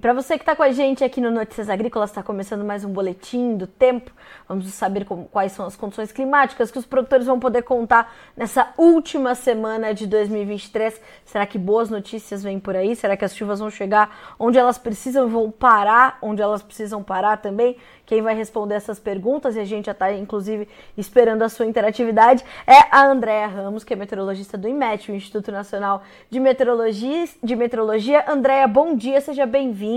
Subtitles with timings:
[0.00, 2.90] Para você que está com a gente aqui no Notícias Agrícolas, está começando mais um
[2.90, 4.10] boletim do tempo.
[4.48, 8.72] Vamos saber como, quais são as condições climáticas que os produtores vão poder contar nessa
[8.78, 10.98] última semana de 2023.
[11.26, 12.96] Será que boas notícias vêm por aí?
[12.96, 17.36] Será que as chuvas vão chegar onde elas precisam vão parar onde elas precisam parar
[17.36, 17.76] também?
[18.06, 22.44] Quem vai responder essas perguntas, e a gente já está, inclusive, esperando a sua interatividade,
[22.66, 27.28] é a Andréa Ramos, que é meteorologista do IMET, o Instituto Nacional de Meteorologia.
[27.40, 28.24] De Meteorologia.
[28.28, 29.89] Andréa, bom dia, seja bem-vinda.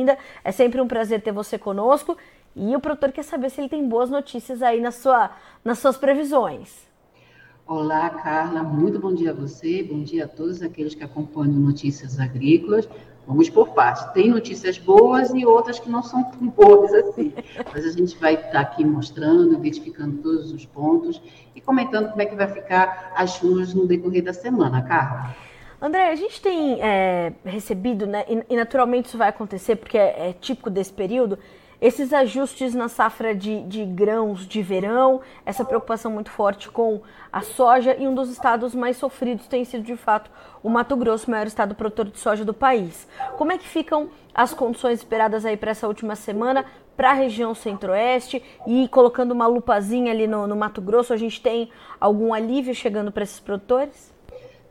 [0.44, 2.18] É sempre um prazer ter você conosco.
[2.56, 5.32] E o produtor quer saber se ele tem boas notícias aí na sua,
[5.64, 6.88] nas suas previsões.
[7.66, 12.20] Olá, Carla, muito bom dia a você, bom dia a todos aqueles que acompanham Notícias
[12.20, 12.88] Agrícolas.
[13.26, 14.04] Vamos por partes.
[14.12, 17.34] Tem notícias boas e outras que não são tão boas assim.
[17.74, 21.22] Mas a gente vai estar aqui mostrando, identificando todos os pontos
[21.56, 25.34] e comentando como é que vai ficar as chuvas no decorrer da semana, Carla.
[25.86, 30.34] André, a gente tem é, recebido, né, e, naturalmente isso vai acontecer porque é, é
[30.34, 31.38] típico desse período,
[31.82, 37.42] esses ajustes na safra de, de, grãos de verão, essa preocupação muito forte com a
[37.42, 40.32] soja, e um dos estados mais sofridos tem sido, de fato,
[40.64, 43.06] o Mato Grosso, o maior estado produtor de soja do país.
[43.38, 47.54] Como é que ficam as condições esperadas aí para essa última semana para a região
[47.54, 52.74] centro-oeste e colocando uma lupazinha ali no, no Mato Grosso, a gente tem algum alívio
[52.74, 54.13] chegando para esses produtores?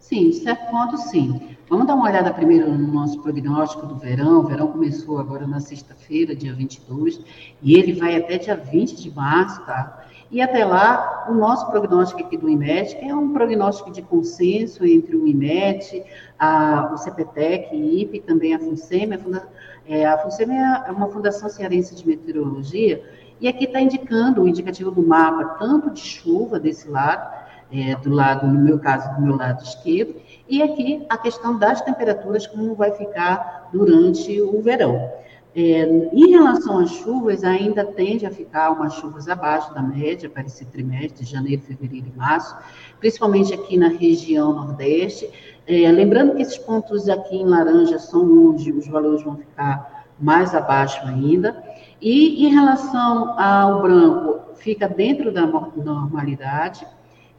[0.02, 1.56] Sim, de certo ponto, sim.
[1.68, 4.40] Vamos dar uma olhada primeiro no nosso prognóstico do verão.
[4.40, 7.20] O verão começou agora na sexta-feira, dia 22,
[7.62, 10.04] e ele vai até dia 20 de março, tá?
[10.28, 14.84] E até lá, o nosso prognóstico aqui do IMET, que é um prognóstico de consenso
[14.84, 16.02] entre o IMET,
[16.36, 19.14] a, o CPTEC, IPE, também a FUNSEM.
[19.14, 19.48] A, funda,
[19.86, 23.04] é, a FUNSEM é, é uma fundação cearense de meteorologia,
[23.40, 27.41] e aqui está indicando o indicativo do mapa, tanto de chuva desse lado,
[27.72, 30.14] é, do lado, no meu caso, do meu lado esquerdo,
[30.48, 35.10] e aqui a questão das temperaturas, como vai ficar durante o verão.
[35.54, 40.44] É, em relação às chuvas, ainda tende a ficar umas chuvas abaixo da média para
[40.44, 42.56] esse trimestre, janeiro, fevereiro e março,
[42.98, 45.30] principalmente aqui na região nordeste.
[45.66, 50.54] É, lembrando que esses pontos aqui em laranja são onde os valores vão ficar mais
[50.54, 51.62] abaixo ainda.
[52.00, 56.86] E em relação ao branco, fica dentro da normalidade.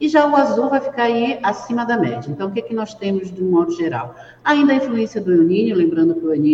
[0.04, 2.30] E já o azul vai ficar aí acima da média.
[2.30, 4.14] Então, o que, é que nós temos de um modo geral?
[4.44, 6.44] Ainda a influência do El lembrando que o El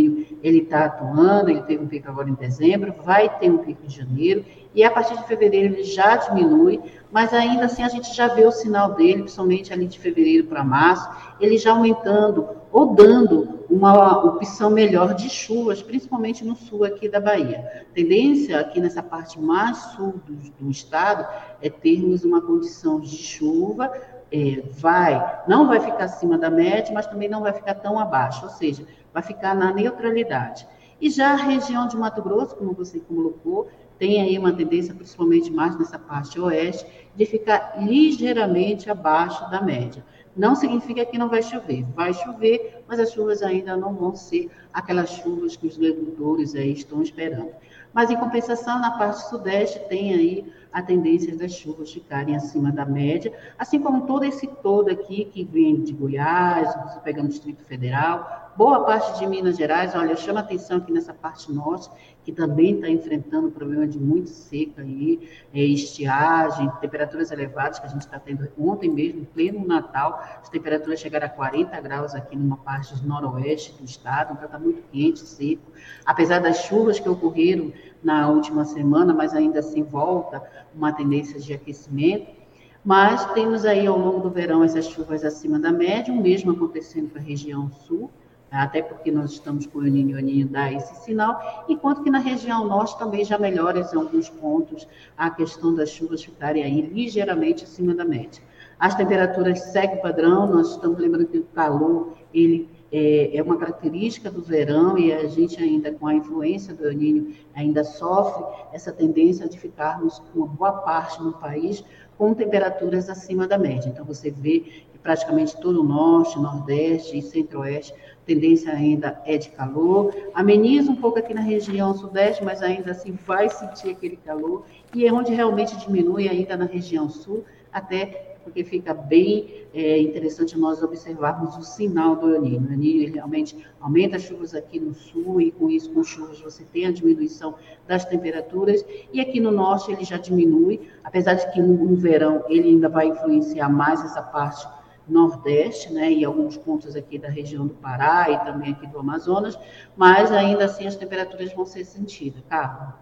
[0.41, 3.91] ele está atuando, ele teve um pico agora em dezembro, vai ter um pico em
[3.91, 8.29] janeiro, e a partir de fevereiro ele já diminui, mas ainda assim a gente já
[8.29, 11.09] vê o sinal dele, principalmente ali de fevereiro para março,
[11.41, 17.21] ele já aumentando ou dando uma opção melhor de chuvas, principalmente no sul aqui da
[17.21, 17.87] Bahia.
[17.95, 21.27] Tendência aqui nessa parte mais sul do, do estado
[21.61, 23.93] é termos uma condição de chuva,
[24.33, 28.45] é, vai, não vai ficar acima da média, mas também não vai ficar tão abaixo,
[28.45, 30.67] ou seja, vai ficar na neutralidade.
[31.01, 33.69] E já a região de Mato Grosso, como você colocou,
[34.01, 40.03] tem aí uma tendência, principalmente mais nessa parte oeste, de ficar ligeiramente abaixo da média.
[40.35, 44.51] Não significa que não vai chover, vai chover, mas as chuvas ainda não vão ser
[44.73, 47.51] aquelas chuvas que os agricultores aí estão esperando.
[47.93, 52.85] Mas, em compensação, na parte sudeste tem aí a tendência das chuvas ficarem acima da
[52.85, 57.65] média, assim como todo esse todo aqui que vem de Goiás, você pega no Distrito
[57.65, 61.91] Federal, boa parte de Minas Gerais, olha, chama atenção aqui nessa parte norte,
[62.23, 67.87] que também está enfrentando o problema de muito seca aí, é, estiagem, temperaturas elevadas que
[67.87, 72.37] a gente está tendo ontem mesmo, pleno Natal, as temperaturas chegaram a 40 graus aqui
[72.37, 75.73] numa parte do noroeste do estado, então está muito quente, seco.
[76.05, 80.43] Apesar das chuvas que ocorreram na última semana, mas ainda assim volta
[80.75, 82.41] uma tendência de aquecimento.
[82.85, 87.11] Mas temos aí ao longo do verão essas chuvas acima da média, o mesmo acontecendo
[87.11, 88.11] para a região sul,
[88.51, 92.67] até porque nós estamos com o Ninho, Ninho dá esse sinal, enquanto que na região
[92.67, 97.95] norte também já melhora em alguns pontos a questão das chuvas ficarem aí ligeiramente acima
[97.95, 98.43] da média.
[98.79, 103.57] As temperaturas seguem o padrão, nós estamos lembrando que o calor, ele é, é, uma
[103.57, 108.45] característica do verão e a gente ainda com a influência do El Niño ainda sofre
[108.73, 111.85] essa tendência de ficarmos uma boa parte no país
[112.19, 113.89] com temperaturas acima da média.
[113.89, 117.95] Então você vê que praticamente todo o norte, nordeste e centro-oeste
[118.27, 123.19] tendência ainda é de calor, ameniza um pouco aqui na região sudeste, mas ainda assim
[123.27, 124.65] vai sentir aquele calor,
[124.95, 130.59] e é onde realmente diminui ainda na região sul, até porque fica bem é, interessante
[130.59, 132.43] nós observarmos o sinal do El.
[132.43, 136.65] O El realmente aumenta as chuvas aqui no sul, e com isso, com chuvas, você
[136.65, 137.55] tem a diminuição
[137.87, 142.45] das temperaturas, e aqui no norte ele já diminui, apesar de que no, no verão
[142.49, 144.67] ele ainda vai influenciar mais essa parte
[145.11, 149.59] Nordeste, né, e alguns pontos aqui da região do Pará e também aqui do Amazonas,
[149.97, 152.99] mas ainda assim as temperaturas vão ser sentidas, Carla.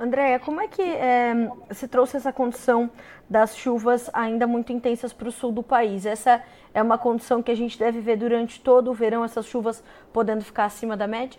[0.00, 2.90] Andréia, como é que é, se trouxe essa condição
[3.28, 6.06] das chuvas ainda muito intensas para o sul do país?
[6.06, 6.42] Essa
[6.72, 10.42] é uma condição que a gente deve ver durante todo o verão, essas chuvas podendo
[10.42, 11.38] ficar acima da média?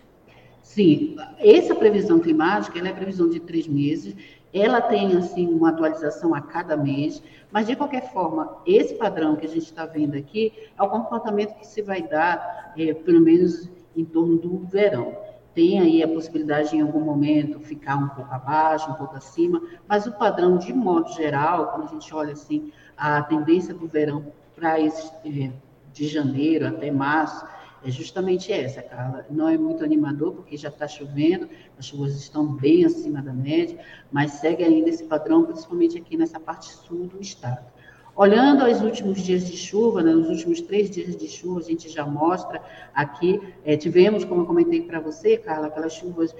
[0.62, 4.16] Sim, essa previsão climática é previsão de três meses
[4.52, 9.46] ela tem assim uma atualização a cada mês, mas de qualquer forma, esse padrão que
[9.46, 13.70] a gente está vendo aqui é o comportamento que se vai dar, é, pelo menos
[13.96, 15.16] em torno do verão.
[15.54, 19.60] Tem aí a possibilidade de, em algum momento, ficar um pouco abaixo, um pouco acima,
[19.86, 24.32] mas o padrão, de modo geral, quando a gente olha assim, a tendência do verão
[24.54, 25.52] para é,
[25.92, 27.44] de janeiro até março,
[27.84, 29.26] é justamente essa, Carla.
[29.28, 33.78] Não é muito animador, porque já está chovendo, as chuvas estão bem acima da média,
[34.10, 37.66] mas segue ainda esse padrão, principalmente aqui nessa parte sul do estado.
[38.14, 41.88] Olhando os últimos dias de chuva, né, nos últimos três dias de chuva, a gente
[41.88, 42.62] já mostra
[42.94, 46.34] aqui, é, tivemos, como eu comentei para você, Carla, aquelas chuvas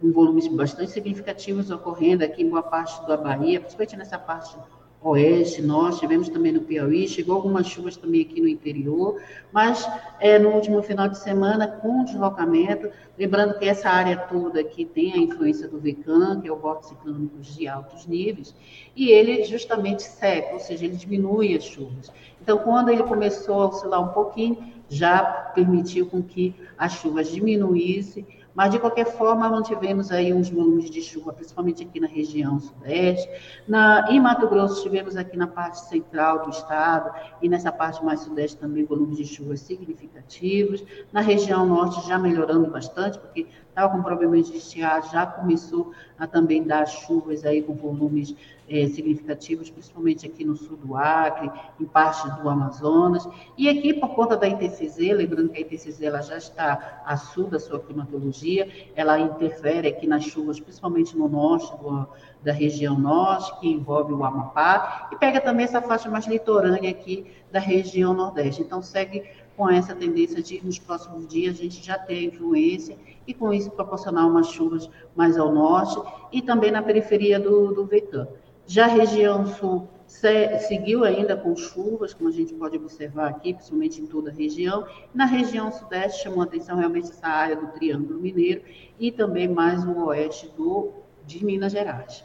[0.00, 4.56] com volumes bastante significativos ocorrendo aqui em boa parte da Bahia, principalmente nessa parte
[5.02, 9.20] oeste, nós tivemos também no Piauí, chegou algumas chuvas também aqui no interior,
[9.52, 9.88] mas
[10.18, 15.12] é, no último final de semana, com deslocamento, lembrando que essa área toda aqui tem
[15.12, 18.54] a influência do VECAM, que é o vórtice ciclônico de altos níveis,
[18.96, 22.10] e ele justamente seca, ou seja, ele diminui as chuvas.
[22.42, 25.22] Então, quando ele começou a oscilar um pouquinho, já
[25.54, 28.26] permitiu com que as chuvas diminuíssem,
[28.56, 33.28] mas, de qualquer forma, mantivemos aí uns volumes de chuva, principalmente aqui na região sudeste.
[33.68, 37.12] Na, em Mato Grosso, tivemos aqui na parte central do estado
[37.42, 40.82] e nessa parte mais sudeste também volumes de chuvas significativos.
[41.12, 46.26] Na região norte, já melhorando bastante, porque estava com problemas de estiagem, já começou a
[46.26, 48.34] também dar chuvas aí com volumes
[48.66, 53.28] é, significativos, principalmente aqui no sul do Acre, em parte do Amazonas.
[53.56, 57.48] E aqui, por conta da ITCZ, lembrando que a ITCZ ela já está a sul
[57.48, 62.08] da sua climatologia, ela interfere aqui nas chuvas, principalmente no norte do,
[62.42, 67.26] da região norte, que envolve o Amapá, e pega também essa faixa mais litorânea aqui
[67.52, 68.62] da região nordeste.
[68.62, 69.22] Então, segue
[69.56, 73.70] com essa tendência de, nos próximos dias, a gente já ter influência e, com isso,
[73.70, 75.98] proporcionar umas chuvas mais ao norte
[76.30, 78.28] e também na periferia do, do VECAM.
[78.66, 83.54] Já a região sul se, seguiu ainda com chuvas, como a gente pode observar aqui,
[83.54, 84.86] principalmente em toda a região.
[85.14, 88.62] Na região sudeste chamou atenção realmente essa área do Triângulo Mineiro
[88.98, 90.92] e também mais o oeste do,
[91.24, 92.24] de Minas Gerais.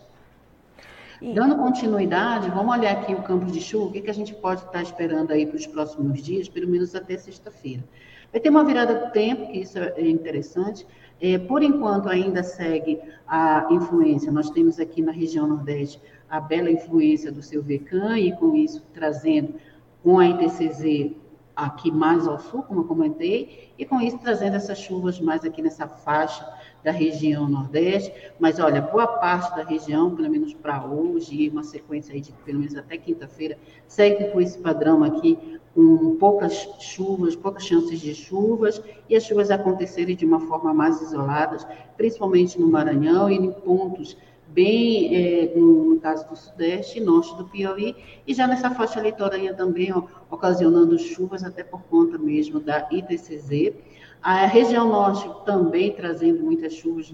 [1.21, 4.63] Dando continuidade, vamos olhar aqui o campo de chuva, o que, que a gente pode
[4.63, 7.83] estar esperando aí para os próximos dias, pelo menos até sexta-feira.
[8.31, 10.87] Vai ter uma virada do tempo, que isso é interessante.
[11.21, 14.31] É, por enquanto, ainda segue a influência.
[14.31, 18.83] Nós temos aqui na região Nordeste a bela influência do seu VECAM e com isso
[18.91, 19.53] trazendo
[20.01, 21.11] com a ITCZ
[21.55, 25.61] aqui mais ao sul, como eu comentei, e com isso trazendo essas chuvas mais aqui
[25.61, 26.47] nessa faixa
[26.83, 32.13] da região Nordeste, mas olha, boa parte da região, pelo menos para hoje, uma sequência
[32.13, 33.57] aí de pelo menos até quinta-feira,
[33.87, 39.51] segue com esse padrão aqui, com poucas chuvas, poucas chances de chuvas, e as chuvas
[39.51, 41.57] acontecerem de uma forma mais isolada,
[41.95, 44.17] principalmente no Maranhão e em pontos
[44.53, 47.95] bem é, no, caso do Sudeste e Norte do Piauí,
[48.25, 53.73] e já nessa faixa litorânea também, ó, ocasionando chuvas até por conta mesmo da ITCZ.
[54.21, 57.11] A região Norte também trazendo muitas chuvas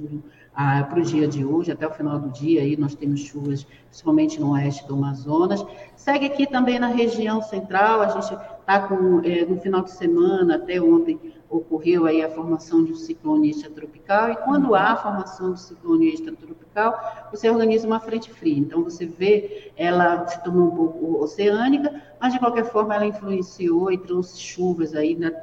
[0.54, 4.40] para o dia de hoje, até o final do dia, aí nós temos chuvas, principalmente
[4.40, 5.66] no oeste do Amazonas.
[5.96, 8.36] Segue aqui também na região central, a gente
[8.68, 11.18] está com, é, no final de semana, até ontem,
[11.50, 16.10] ocorreu aí a formação de um ciclone extratropical, e quando há a formação do ciclone
[16.10, 18.60] extratropical, você organiza uma frente fria.
[18.60, 23.90] Então, você vê, ela se tornou um pouco oceânica, mas de qualquer forma ela influenciou
[23.90, 25.34] e trouxe chuvas aí, ainda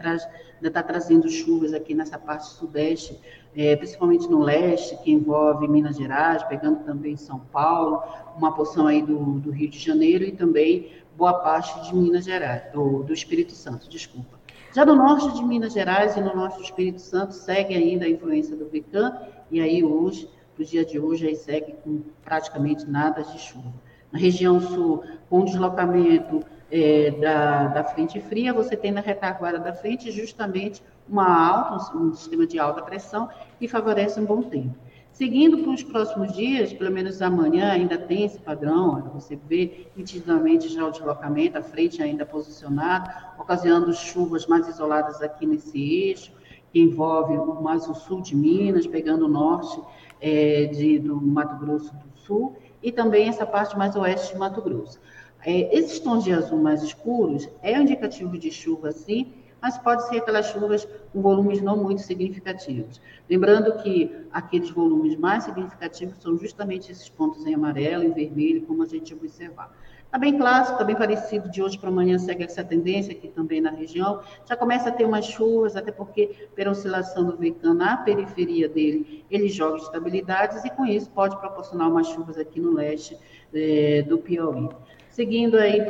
[0.63, 3.19] está trazendo chuvas aqui nessa parte sudeste,
[3.57, 8.03] é, principalmente no leste, que envolve Minas Gerais, pegando também São Paulo,
[8.37, 12.73] uma porção aí do, do Rio de Janeiro e também boa parte de Minas Gerais,
[12.73, 14.39] do, do Espírito Santo, desculpa.
[14.75, 18.09] Já no norte de Minas Gerais e no norte do Espírito Santo segue ainda a
[18.09, 19.17] influência do VECAM,
[19.51, 23.73] e aí hoje, no dia de hoje, aí segue com praticamente nada de chuva.
[24.11, 29.73] Na região sul, com deslocamento é, da, da frente fria, você tem na retaguarda da
[29.73, 34.75] frente justamente uma alta, um, sistema de alta pressão que favorece um bom tempo.
[35.13, 40.69] Seguindo para os próximos dias, pelo menos amanhã ainda tem esse padrão, você vê nitidamente
[40.69, 46.33] já o deslocamento, a frente ainda posicionada, ocasionando chuvas mais isoladas aqui nesse eixo,
[46.73, 49.81] que envolve mais o sul de Minas, pegando o norte
[50.21, 54.61] é, de, do Mato Grosso do Sul, e também essa parte mais oeste de Mato
[54.61, 54.99] Grosso.
[55.47, 59.33] É, esses tons de azul mais escuros é um indicativo de chuva, sim,
[59.65, 63.01] mas pode ser aquelas chuvas com volumes não muito significativos.
[63.31, 68.83] Lembrando que aqueles volumes mais significativos são justamente esses pontos em amarelo e vermelho, como
[68.83, 69.75] a gente observar.
[70.05, 73.63] Está bem clássico, está bem parecido, de hoje para amanhã segue essa tendência aqui também
[73.63, 74.21] na região.
[74.47, 79.25] Já começa a ter umas chuvas, até porque, pela oscilação do VECAN na periferia dele,
[79.31, 83.17] ele joga estabilidades e, com isso, pode proporcionar umas chuvas aqui no leste
[83.55, 84.69] é, do Piauí.
[85.09, 85.81] Seguindo aí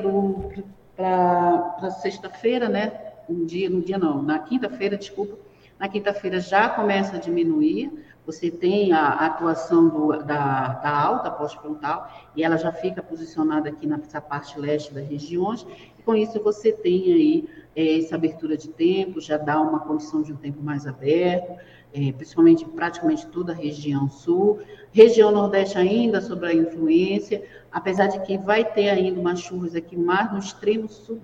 [0.96, 3.13] para sexta-feira, né?
[3.28, 5.36] Um dia, no dia não, na quinta-feira, desculpa,
[5.78, 7.90] na quinta-feira já começa a diminuir,
[8.26, 13.86] você tem a atuação do, da, da alta pós-frontal e ela já fica posicionada aqui
[13.86, 15.66] nessa parte leste das regiões,
[15.98, 20.22] e com isso você tem aí é, essa abertura de tempo, já dá uma condição
[20.22, 21.52] de um tempo mais aberto,
[21.92, 24.60] é, principalmente praticamente toda a região sul,
[24.92, 29.96] região nordeste ainda sobre a influência, apesar de que vai ter ainda umas chuvas aqui
[29.96, 31.20] mais no extremo sul,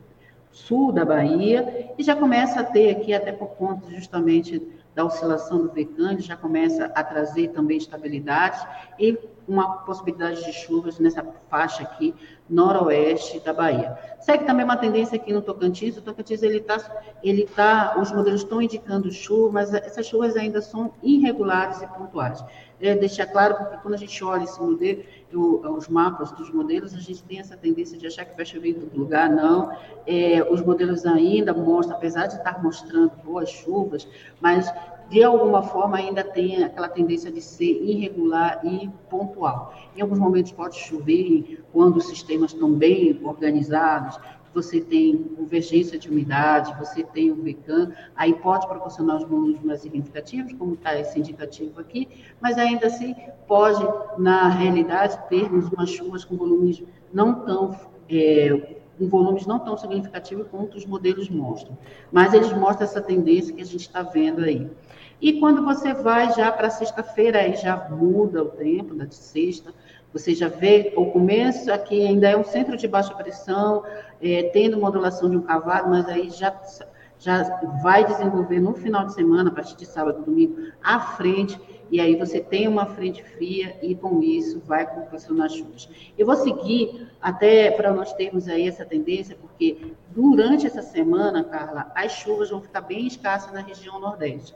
[0.50, 4.60] sul da Bahia, e já começa a ter aqui, até por conta justamente
[4.94, 8.66] da oscilação do Vecande já começa a trazer também estabilidade
[8.98, 9.16] e
[9.46, 12.14] uma possibilidade de chuvas nessa faixa aqui
[12.48, 13.98] noroeste da Bahia.
[14.20, 16.78] Segue também uma tendência aqui no Tocantins, o Tocantins ele está,
[17.22, 22.44] ele tá, os modelos estão indicando chuva, mas essas chuvas ainda são irregulares e pontuais.
[22.80, 25.02] É, deixar claro, porque quando a gente olha esse modelo,
[25.36, 28.74] os mapas dos modelos, a gente tem essa tendência de achar que vai chover em
[28.74, 29.70] todo lugar, não.
[30.06, 34.08] É, os modelos ainda mostram, apesar de estar mostrando boas chuvas,
[34.40, 34.72] mas
[35.08, 39.74] de alguma forma ainda tem aquela tendência de ser irregular e pontual.
[39.96, 44.18] Em alguns momentos pode chover quando os sistemas estão bem organizados,
[44.52, 49.80] você tem convergência de umidade, você tem o VECAM, aí pode proporcionar os volumes mais
[49.80, 52.08] significativos, como está esse indicativo aqui,
[52.40, 53.14] mas ainda assim
[53.46, 53.82] pode,
[54.18, 57.78] na realidade, termos umas chuvas com volumes não tão
[58.08, 61.76] é, com volumes não tão significativos quanto os modelos mostram.
[62.12, 64.70] Mas eles mostram essa tendência que a gente está vendo aí.
[65.20, 69.72] E quando você vai já para sexta-feira, aí já muda o tempo da sexta,
[70.12, 73.84] você já vê o começo aqui ainda é um centro de baixa pressão,
[74.20, 76.54] é, tendo modulação de um cavalo, mas aí já,
[77.18, 77.42] já
[77.82, 81.58] vai desenvolver no final de semana, a partir de sábado, domingo, à frente,
[81.90, 85.88] e aí você tem uma frente fria e com isso vai proporcionar chuvas.
[86.16, 91.90] Eu vou seguir até para nós termos aí essa tendência, porque durante essa semana, Carla,
[91.94, 94.54] as chuvas vão ficar bem escassas na região nordeste.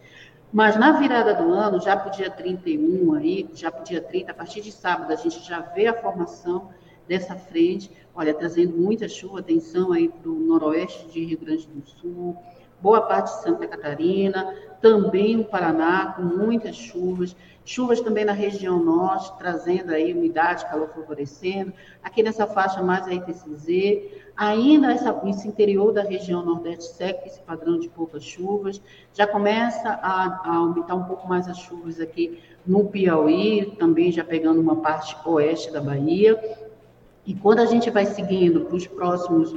[0.53, 4.01] Mas na virada do ano, já para o dia 31 aí, já para o dia
[4.01, 6.71] 30, a partir de sábado, a gente já vê a formação
[7.09, 11.87] dessa frente, olha, trazendo muita chuva, atenção aí para o noroeste de Rio Grande do
[11.87, 12.37] Sul,
[12.81, 17.35] boa parte de Santa Catarina, também o Paraná, com muitas chuvas,
[17.65, 23.15] chuvas também na região norte, trazendo aí umidade, calor favorecendo, aqui nessa faixa mais a
[23.15, 24.03] ITCZ,
[24.37, 28.83] ainda essa, esse interior da região nordeste segue esse padrão de poucas chuvas,
[29.15, 34.23] já começa a, a aumentar um pouco mais as chuvas aqui no Piauí, também já
[34.25, 36.39] pegando uma parte oeste da Bahia,
[37.27, 39.55] e quando a gente vai seguindo para os próximos,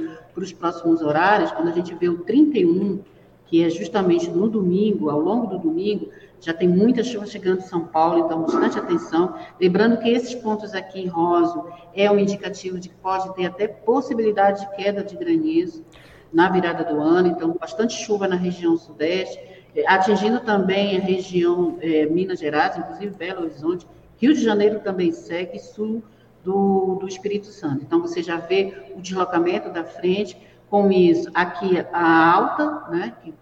[0.58, 3.00] próximos horários, quando a gente vê o 31,
[3.46, 6.08] que é justamente no domingo, ao longo do domingo,
[6.40, 9.34] já tem muita chuva chegando em São Paulo, então bastante atenção.
[9.60, 11.62] Lembrando que esses pontos aqui em rosa
[11.94, 15.84] é um indicativo de que pode ter até possibilidade de queda de granizo
[16.32, 19.38] na virada do ano, então bastante chuva na região sudeste,
[19.74, 23.86] eh, atingindo também a região é, Minas Gerais, inclusive Belo Horizonte,
[24.18, 26.02] Rio de Janeiro também segue, sul
[26.48, 27.84] do, do Espírito Santo.
[27.84, 30.34] Então você já vê o deslocamento da frente,
[30.70, 33.34] com isso, aqui a alta, né, que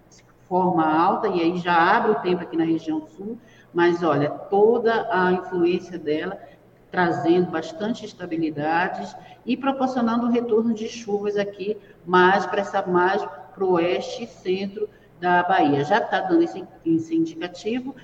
[0.49, 3.39] forma alta, e aí já abre o tempo aqui na região sul,
[3.73, 6.39] mas olha, toda a influência dela
[6.91, 13.65] trazendo bastante estabilidades e proporcionando um retorno de chuvas aqui mais para essa mais para
[13.65, 14.89] o oeste e centro
[15.21, 15.85] da Bahia.
[15.85, 17.95] Já está dando esse, esse indicativo,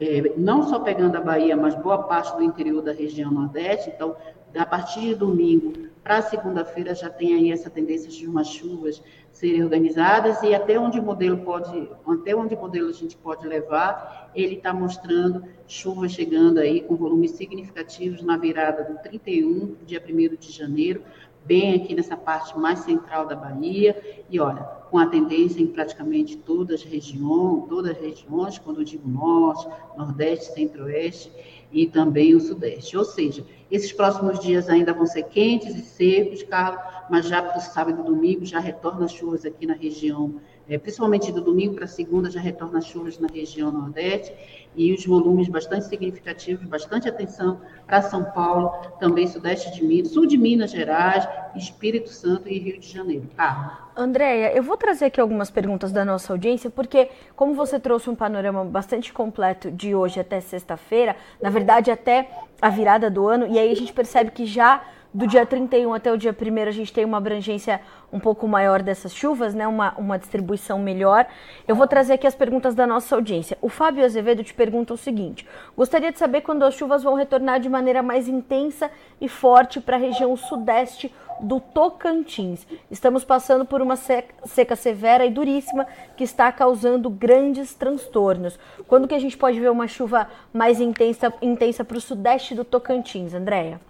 [0.00, 3.90] é, não só pegando a Bahia, mas boa parte do interior da região Nordeste.
[3.90, 4.16] Então,
[4.56, 9.64] a partir de domingo para segunda-feira já tem aí essa tendência de umas chuvas serem
[9.64, 14.56] organizadas e até onde o modelo pode, até onde modelo a gente pode levar, ele
[14.56, 20.52] está mostrando chuvas chegando aí com volumes significativos na virada do 31, dia 1 de
[20.52, 21.02] janeiro,
[21.44, 26.36] bem aqui nessa parte mais central da Bahia, e olha, com a tendência em praticamente
[26.36, 31.32] todas as regiões, todas as regiões, quando eu digo norte, nordeste, centro-oeste
[31.74, 32.96] e também o sudeste.
[32.96, 37.58] Ou seja, esses próximos dias ainda vão ser quentes e secos, Carlos, mas já para
[37.58, 41.74] o sábado e domingo já retornam as chuvas aqui na região é, principalmente do domingo
[41.74, 44.32] para segunda, já retorna as chuvas na região nordeste
[44.74, 50.26] e os volumes bastante significativos, bastante atenção para São Paulo, também sudeste de Minas, sul
[50.26, 53.28] de Minas Gerais, Espírito Santo e Rio de Janeiro.
[53.36, 53.90] Tá.
[53.96, 58.14] Andréia, eu vou trazer aqui algumas perguntas da nossa audiência, porque como você trouxe um
[58.14, 62.28] panorama bastante completo de hoje até sexta-feira, na verdade até
[62.60, 64.82] a virada do ano, e aí a gente percebe que já
[65.14, 67.80] do dia 31 até o dia 1 a gente tem uma abrangência
[68.12, 69.66] um pouco maior dessas chuvas, né?
[69.66, 71.24] uma, uma distribuição melhor.
[71.68, 73.56] Eu vou trazer aqui as perguntas da nossa audiência.
[73.62, 77.60] O Fábio Azevedo te pergunta o seguinte: gostaria de saber quando as chuvas vão retornar
[77.60, 78.90] de maneira mais intensa
[79.20, 82.66] e forte para a região sudeste do Tocantins.
[82.90, 88.58] Estamos passando por uma seca severa e duríssima que está causando grandes transtornos.
[88.88, 92.64] Quando que a gente pode ver uma chuva mais intensa, intensa para o sudeste do
[92.64, 93.80] Tocantins, Andréia?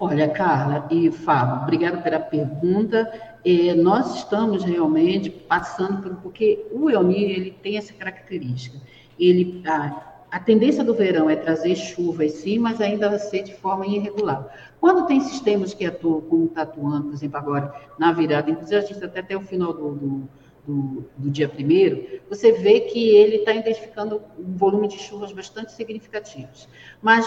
[0.00, 3.10] Olha, Carla e Fábio, obrigada pela pergunta.
[3.44, 8.78] É, nós estamos realmente passando por porque o El Niño ele tem essa característica.
[9.18, 10.00] Ele a,
[10.30, 14.46] a tendência do verão é trazer chuvas, sim, mas ainda vai ser de forma irregular.
[14.80, 18.80] Quando tem sistemas que atuam, como está atuando, por exemplo, agora na virada, inclusive a
[18.82, 20.28] gente até até o final do, do
[20.68, 25.72] do, do dia primeiro, você vê que ele está identificando um volume de chuvas bastante
[25.72, 26.68] significativos.
[27.00, 27.26] Mas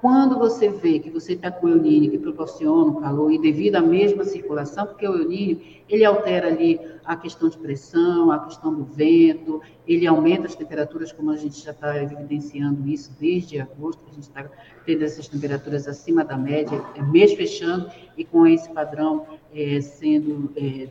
[0.00, 3.76] quando você vê que você está com o El que proporciona o calor, e devido
[3.76, 8.74] à mesma circulação, porque o El ele altera ali a questão de pressão, a questão
[8.74, 14.02] do vento, ele aumenta as temperaturas, como a gente já está evidenciando isso desde agosto,
[14.10, 14.50] a gente está
[14.84, 20.50] tendo essas temperaturas acima da média, é mês fechando, e com esse padrão é, sendo
[20.56, 20.88] é,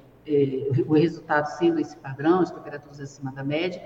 [0.88, 3.83] o resultado sendo esse padrão, as temperaturas acima da média.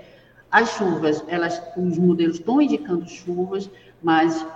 [0.50, 3.70] As chuvas, elas, os modelos estão indicando chuvas,
[4.02, 4.46] mas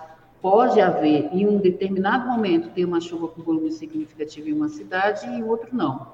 [0.41, 5.27] pode haver, em um determinado momento, ter uma chuva com volume significativo em uma cidade
[5.27, 6.07] e em outro não.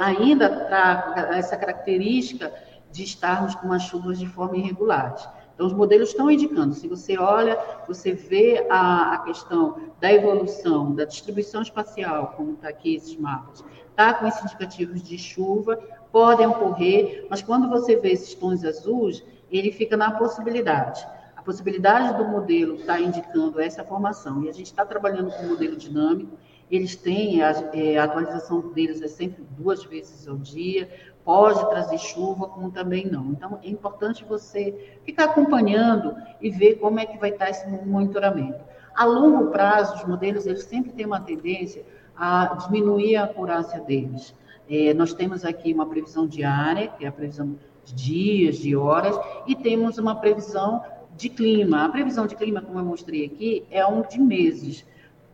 [0.00, 2.52] Ainda está essa característica
[2.92, 5.26] de estarmos com as chuvas de forma irregulares.
[5.54, 10.92] Então, os modelos estão indicando, se você olha, você vê a, a questão da evolução,
[10.94, 13.64] da distribuição espacial, como está aqui esses mapas,
[13.94, 15.76] está com esses indicativos de chuva,
[16.10, 21.06] podem ocorrer, mas quando você vê esses tons azuis, ele fica na possibilidade.
[21.36, 25.76] A possibilidade do modelo está indicando essa formação, e a gente está trabalhando com modelo
[25.76, 26.36] dinâmico,
[26.68, 30.88] eles têm, a, é, a atualização deles é sempre duas vezes ao dia,
[31.24, 33.26] pode trazer chuva, como também não.
[33.26, 38.60] Então, é importante você ficar acompanhando e ver como é que vai estar esse monitoramento.
[38.94, 41.84] A longo prazo, os modelos eles sempre têm uma tendência
[42.16, 44.34] a diminuir a acurácia deles.
[44.68, 49.18] É, nós temos aqui uma previsão diária, que é a previsão de dias, de horas,
[49.46, 50.82] e temos uma previsão
[51.16, 51.84] de clima.
[51.84, 54.84] A previsão de clima, como eu mostrei aqui, é um de meses.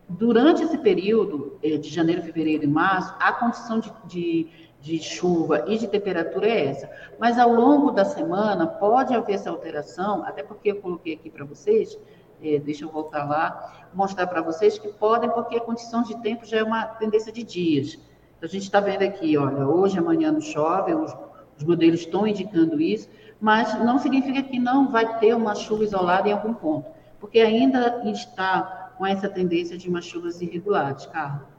[0.07, 4.47] Durante esse período, é, de janeiro, fevereiro e março, a condição de, de,
[4.81, 6.89] de chuva e de temperatura é essa.
[7.17, 11.45] Mas ao longo da semana pode haver essa alteração, até porque eu coloquei aqui para
[11.45, 11.97] vocês,
[12.41, 16.45] é, deixa eu voltar lá, mostrar para vocês que podem, porque a condição de tempo
[16.45, 17.99] já é uma tendência de dias.
[18.41, 21.15] A gente está vendo aqui, olha, hoje, amanhã não chove, os,
[21.57, 23.07] os modelos estão indicando isso,
[23.39, 28.01] mas não significa que não vai ter uma chuva isolada em algum ponto, porque ainda
[28.05, 31.51] está com essa tendência de umas chuvas irregulares, Carlos.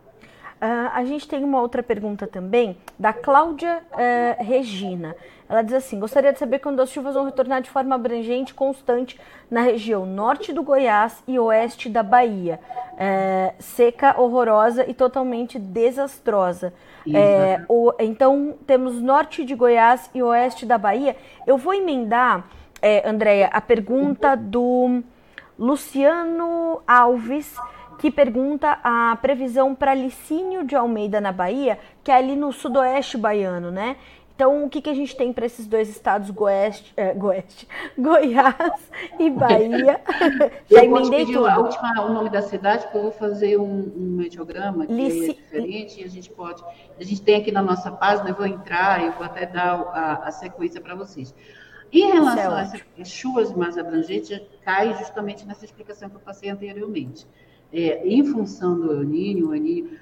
[0.63, 5.17] Uh, a gente tem uma outra pergunta também, da Cláudia uh, Regina.
[5.53, 8.55] Ela diz assim: gostaria de saber quando as chuvas vão retornar de forma abrangente e
[8.55, 12.59] constante na região norte do Goiás e oeste da Bahia.
[12.95, 16.73] Uh, seca, horrorosa e totalmente desastrosa.
[17.69, 21.15] O, então, temos norte de Goiás e oeste da Bahia.
[21.47, 22.47] Eu vou emendar,
[22.81, 25.03] é, Andréia, a pergunta do
[25.59, 27.59] Luciano Alves
[27.99, 33.17] que pergunta a previsão para Licínio de Almeida, na Bahia, que é ali no sudoeste
[33.17, 33.97] baiano, né?
[34.43, 38.91] Então, o que, que a gente tem para esses dois estados, Goeste, é, Goeste, Goiás
[39.17, 40.01] e Bahia?
[40.69, 41.47] Já emendei tudo.
[41.47, 45.31] A última, o nome da cidade, porque eu vou fazer um, um mediograma que Lici...
[45.31, 46.61] é diferente e a gente pode...
[46.99, 50.27] A gente tem aqui na nossa página, eu vou entrar, eu vou até dar a,
[50.27, 51.33] a sequência para vocês.
[51.93, 56.51] Em relação é a essas chuvas mais abrangentes, cai justamente nessa explicação que eu passei
[56.51, 57.29] anteriormente
[57.73, 59.51] é, em função do El Niño,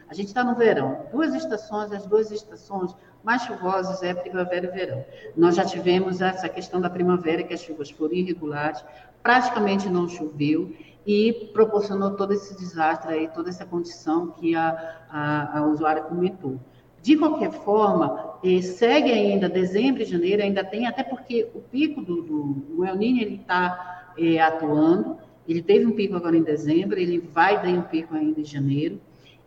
[0.09, 4.71] a gente está no verão, duas estações, as duas estações mais chuvosas é primavera e
[4.71, 5.05] verão.
[5.37, 8.83] Nós já tivemos essa questão da primavera, que as chuvas foram irregulares,
[9.23, 10.75] praticamente não choveu
[11.07, 16.59] e proporcionou todo esse desastre aí, toda essa condição que a, a, a usuária comentou.
[17.03, 22.03] De qualquer forma, eh, segue ainda dezembro e janeiro, ainda tem, até porque o pico
[22.03, 25.17] do, do, do El Niño está eh, atuando,
[25.49, 29.01] ele teve um pico agora em dezembro, ele vai dar um pico ainda em janeiro.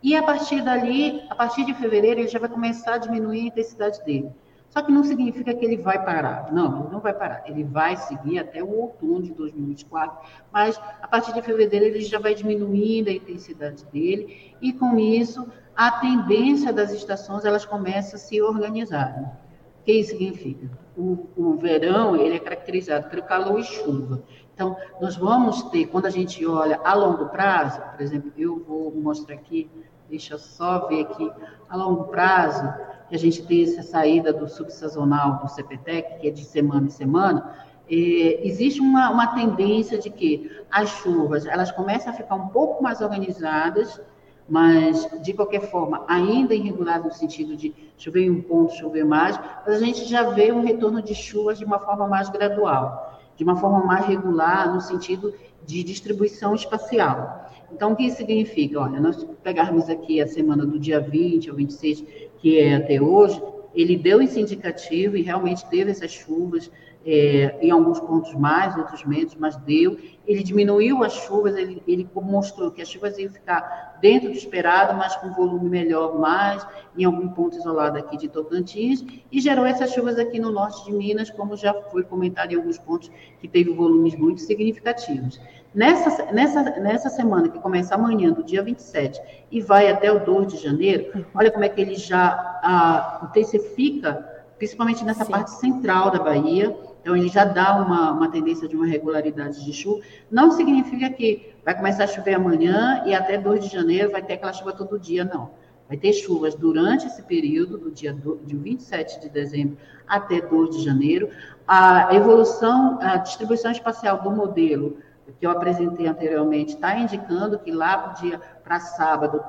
[0.04, 3.46] E a partir dali, a partir de fevereiro, ele já vai começar a diminuir a
[3.46, 4.30] intensidade dele.
[4.68, 6.52] Só que não significa que ele vai parar.
[6.52, 7.42] Não, ele não vai parar.
[7.46, 12.18] Ele vai seguir até o outono de 2024, mas a partir de fevereiro ele já
[12.18, 18.18] vai diminuindo a intensidade dele e com isso a tendência das estações elas começam a
[18.18, 19.24] se organizarem.
[19.24, 20.68] O que isso significa?
[20.98, 24.22] O, o verão ele é caracterizado pelo calor e chuva.
[24.54, 28.92] Então, nós vamos ter, quando a gente olha a longo prazo, por exemplo, eu vou
[28.94, 29.68] mostrar aqui,
[30.08, 31.30] deixa eu só ver aqui,
[31.68, 32.62] a longo prazo,
[33.08, 36.90] que a gente tem essa saída do subsazonal do CPTEC, que é de semana em
[36.90, 37.54] semana,
[37.90, 42.82] é, existe uma, uma tendência de que as chuvas elas começam a ficar um pouco
[42.82, 44.00] mais organizadas,
[44.48, 49.76] mas de qualquer forma ainda irregulares no sentido de chover um ponto, chover mais, mas
[49.76, 53.56] a gente já vê um retorno de chuvas de uma forma mais gradual, de uma
[53.56, 55.34] forma mais regular no sentido
[55.66, 57.43] de distribuição espacial.
[57.74, 58.80] Então, o que isso significa?
[58.80, 62.04] Olha, nós pegarmos aqui a semana do dia 20 ao 26,
[62.38, 63.42] que é até hoje,
[63.74, 66.70] ele deu esse indicativo e realmente teve essas chuvas,
[67.06, 69.98] é, em alguns pontos mais, outros menos, mas deu.
[70.26, 74.96] Ele diminuiu as chuvas, ele, ele mostrou que as chuvas iam ficar dentro do esperado,
[74.96, 79.92] mas com volume melhor mais, em algum ponto isolado aqui de Tocantins, e gerou essas
[79.92, 83.70] chuvas aqui no norte de Minas, como já foi comentado em alguns pontos, que teve
[83.72, 85.38] volumes muito significativos.
[85.74, 90.54] Nessa, nessa, nessa semana, que começa amanhã, do dia 27, e vai até o 2
[90.54, 94.24] de janeiro, olha como é que ele já ah, intensifica,
[94.56, 95.32] principalmente nessa Sim.
[95.32, 99.74] parte central da Bahia, então, ele já dá uma, uma tendência de uma regularidade de
[99.74, 100.00] chuva.
[100.30, 104.32] Não significa que vai começar a chover amanhã e até 2 de janeiro vai ter
[104.32, 105.50] aquela chuva todo dia, não.
[105.86, 109.76] Vai ter chuvas durante esse período, do dia do, de 27 de dezembro
[110.08, 111.28] até 2 de janeiro.
[111.68, 114.96] A evolução, a distribuição espacial do modelo
[115.38, 119.44] que eu apresentei anteriormente está indicando que lá para dia para sábado,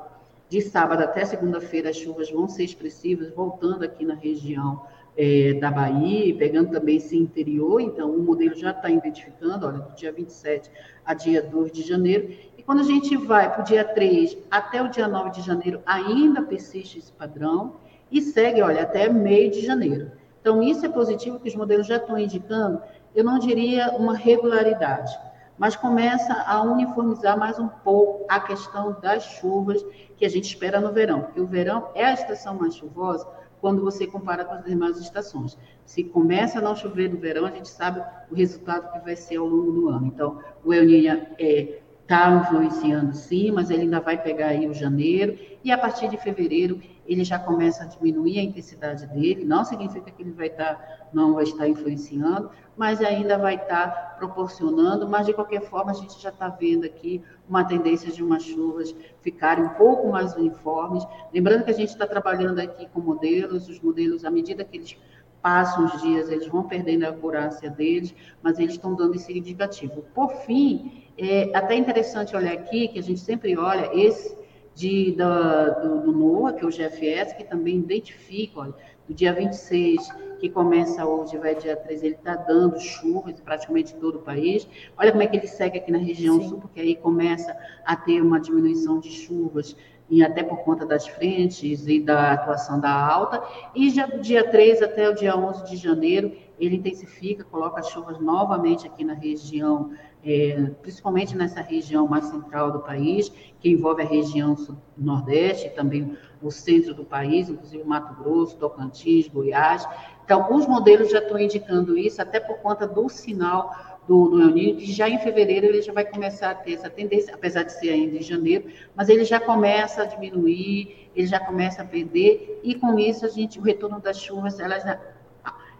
[0.50, 4.82] de sábado até segunda-feira, as chuvas vão ser expressivas, voltando aqui na região
[5.18, 9.96] é, da Bahia, pegando também esse interior, então o modelo já está identificando, olha, do
[9.96, 10.70] dia 27
[11.06, 14.82] a dia 2 de janeiro, e quando a gente vai para o dia 3 até
[14.82, 17.76] o dia 9 de janeiro, ainda persiste esse padrão,
[18.12, 20.12] e segue, olha, até meio de janeiro.
[20.40, 22.82] Então, isso é positivo, que os modelos já estão indicando,
[23.16, 25.12] eu não diria uma regularidade,
[25.58, 29.84] mas começa a uniformizar mais um pouco a questão das chuvas
[30.18, 33.28] que a gente espera no verão, porque o verão é a estação mais chuvosa,
[33.66, 35.58] quando você compara com as demais estações.
[35.88, 38.00] Se começa a não chover no verão, a gente sabe
[38.30, 40.06] o resultado que vai ser ao longo do ano.
[40.06, 44.74] Então, o El Niño é, está influenciando sim, mas ele ainda vai pegar aí o
[44.74, 49.66] janeiro, e a partir de fevereiro ele já começa a diminuir a intensidade dele, não
[49.66, 54.16] significa que ele vai estar, tá, não vai estar influenciando, mas ainda vai estar tá
[54.20, 58.44] proporcionando, mas de qualquer forma a gente já está vendo aqui uma tendência de umas
[58.44, 63.68] chuvas ficarem um pouco mais uniformes, lembrando que a gente está trabalhando aqui com modelos,
[63.68, 64.98] os modelos, à medida que eles
[65.46, 70.04] passam os dias, eles vão perdendo a acurácia deles, mas eles estão dando esse indicativo.
[70.12, 74.36] Por fim, é até interessante olhar aqui, que a gente sempre olha, esse
[74.74, 78.74] de, da, do, do NOAA, que é o GFS, que também identifica, olha,
[79.08, 80.02] do dia 26,
[80.40, 84.68] que começa hoje, vai dia 3, ele está dando chuvas praticamente todo o país.
[84.98, 86.50] Olha como é que ele segue aqui na região Sim.
[86.50, 87.56] sul, porque aí começa
[87.86, 89.76] a ter uma diminuição de chuvas,
[90.10, 93.44] e até por conta das frentes e da atuação da alta.
[93.74, 98.20] E já do dia 3 até o dia 11 de janeiro, ele intensifica, coloca chuvas
[98.20, 99.92] novamente aqui na região
[100.26, 104.56] é, principalmente nessa região mais central do país, que envolve a região
[104.98, 109.88] nordeste, também o centro do país, inclusive Mato Grosso, Tocantins, Goiás.
[110.24, 114.52] Então, os modelos já estão indicando isso, até por conta do sinal do, do El
[114.52, 117.74] Niño, que já em fevereiro ele já vai começar a ter essa tendência, apesar de
[117.74, 118.66] ser ainda em janeiro,
[118.96, 123.30] mas ele já começa a diminuir, ele já começa a perder, e com isso a
[123.30, 124.86] gente, o retorno das chuvas, elas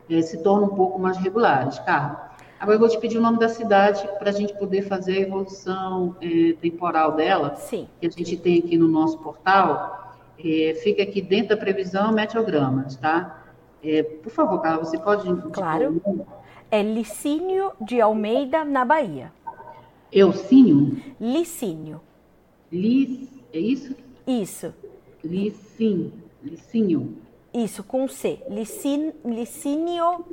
[0.10, 2.18] é, se tornam um pouco mais regulares, Carlos.
[2.60, 5.22] Agora eu vou te pedir o nome da cidade para a gente poder fazer a
[5.22, 7.88] evolução é, temporal dela, Sim.
[8.00, 10.16] que a gente tem aqui no nosso portal.
[10.40, 13.44] É, fica aqui dentro da previsão meteogramas, tá?
[13.84, 15.32] É, por favor, Carla, você pode.
[15.52, 16.02] Claro.
[16.76, 19.32] É Licínio de Almeida, na Bahia.
[20.12, 21.02] Elcínio?
[21.18, 22.02] Licínio.
[22.70, 23.30] Lic...
[23.54, 23.96] É isso?
[24.28, 24.74] Isso.
[25.24, 26.12] Licínio.
[26.44, 27.18] Licínio.
[27.54, 28.44] Isso, com C.
[28.50, 29.14] Licin...
[29.24, 30.26] Licínio.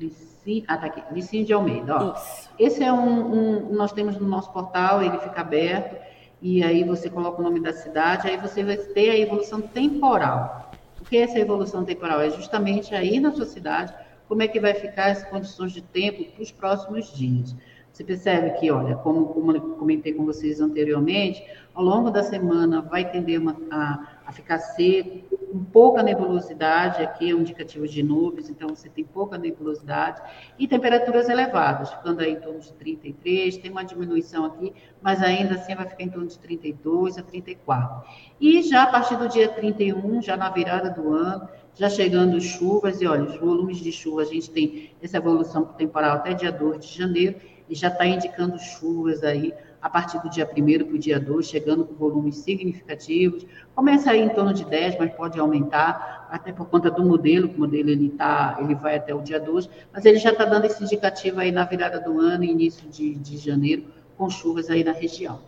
[0.00, 0.64] Licínio.
[0.66, 1.02] Ah, tá aqui.
[1.12, 1.94] Licínio de Almeida.
[1.94, 2.14] Ó.
[2.14, 2.50] Isso.
[2.58, 5.94] Esse é um, um, nós temos no nosso portal, ele fica aberto,
[6.40, 10.72] e aí você coloca o nome da cidade, aí você vai ter a evolução temporal.
[11.02, 12.22] O que é essa evolução temporal?
[12.22, 13.92] É justamente aí na sua cidade,
[14.28, 17.54] como é que vai ficar as condições de tempo para os próximos dias.
[17.92, 23.08] Você percebe que, olha, como, como comentei com vocês anteriormente, ao longo da semana vai
[23.08, 28.48] tender uma, a a ficar seco, com pouca nebulosidade, aqui é um indicativo de nuvens,
[28.48, 30.22] então você tem pouca nebulosidade,
[30.58, 35.54] e temperaturas elevadas, ficando aí em torno de 33, tem uma diminuição aqui, mas ainda
[35.54, 38.08] assim vai ficar em torno de 32 a 34.
[38.40, 43.00] E já a partir do dia 31, já na virada do ano, já chegando chuvas,
[43.00, 46.84] e olha, os volumes de chuva, a gente tem essa evolução temporal até dia 2
[46.84, 47.36] de janeiro,
[47.68, 49.52] e já está indicando chuvas aí
[49.84, 53.44] a partir do dia 1 para o dia 2, chegando com volumes significativos.
[53.74, 57.58] Começa aí em torno de 10, mas pode aumentar, até por conta do modelo, o
[57.60, 60.82] modelo ele, tá, ele vai até o dia 2, mas ele já está dando esse
[60.82, 63.84] indicativo aí na virada do ano, início de, de janeiro,
[64.16, 65.40] com chuvas aí na região.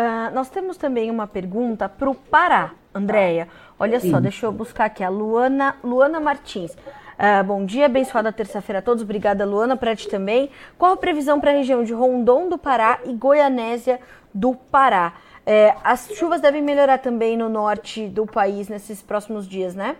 [0.00, 3.48] Uh, nós temos também uma pergunta para o Pará, Andréia.
[3.78, 4.10] Olha Sim.
[4.10, 6.72] só, deixa eu buscar aqui a Luana, Luana Martins.
[6.72, 9.02] Uh, bom dia, abençoada terça-feira a todos.
[9.02, 10.48] Obrigada, Luana, para ti também.
[10.78, 14.00] Qual a previsão para a região de Rondon do Pará e Goianésia
[14.32, 15.12] do Pará?
[15.44, 19.96] É, as chuvas devem melhorar também no norte do país nesses próximos dias, né?